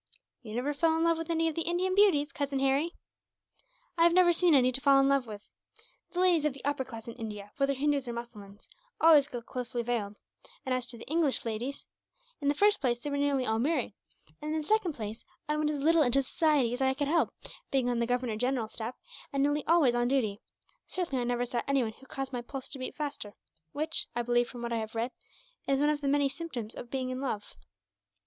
"You 0.41 0.55
never 0.55 0.73
fell 0.73 0.97
in 0.97 1.03
love 1.03 1.19
with 1.19 1.29
any 1.29 1.47
of 1.47 1.53
the 1.53 1.61
Indian 1.61 1.93
beauties, 1.93 2.31
cousin 2.31 2.57
Harry?" 2.57 2.95
"I 3.99 4.01
have 4.03 4.13
never 4.13 4.33
seen 4.33 4.55
any 4.55 4.71
to 4.71 4.81
fall 4.81 4.99
in 4.99 5.07
love 5.07 5.27
with. 5.27 5.47
The 6.09 6.19
ladies 6.21 6.43
of 6.43 6.53
the 6.53 6.65
upper 6.65 6.83
class 6.83 7.07
in 7.07 7.13
India, 7.17 7.51
whether 7.57 7.73
Hindus 7.75 8.07
or 8.07 8.13
Mussulmans, 8.13 8.67
always 8.99 9.27
go 9.27 9.43
closely 9.43 9.83
veiled; 9.83 10.15
and 10.65 10.73
as 10.73 10.87
to 10.87 10.97
the 10.97 11.07
English 11.07 11.45
ladies, 11.45 11.85
in 12.39 12.47
the 12.47 12.55
first 12.55 12.81
place 12.81 12.97
they 12.97 13.11
were 13.11 13.17
nearly 13.17 13.45
all 13.45 13.59
married, 13.59 13.93
and 14.41 14.55
in 14.55 14.61
the 14.61 14.65
second 14.67 14.93
place 14.93 15.23
I 15.47 15.55
went 15.55 15.69
as 15.69 15.83
little 15.83 16.01
into 16.01 16.23
society 16.23 16.73
as 16.73 16.81
I 16.81 16.95
could 16.95 17.07
help, 17.07 17.31
being 17.69 17.87
on 17.87 17.99
the 17.99 18.07
Governor 18.07 18.37
General's 18.37 18.73
staff, 18.73 18.95
and 19.31 19.43
nearly 19.43 19.63
always 19.67 19.93
away 19.93 20.01
on 20.01 20.07
duty. 20.07 20.39
Certainly 20.87 21.21
I 21.21 21.25
never 21.25 21.45
saw 21.45 21.61
anyone 21.67 21.93
who 21.99 22.07
caused 22.07 22.33
my 22.33 22.41
pulse 22.41 22.67
to 22.69 22.79
beat 22.79 22.95
faster; 22.95 23.35
which 23.71 24.07
I 24.15 24.23
believe, 24.23 24.49
from 24.49 24.63
what 24.63 24.73
I 24.73 24.77
have 24.79 24.95
read, 24.95 25.11
is 25.67 25.79
one 25.79 25.91
of 25.91 26.01
the 26.01 26.07
many 26.07 26.27
symptoms 26.27 26.73
of 26.73 26.89
being 26.89 27.11
in 27.11 27.21
love." 27.21 27.55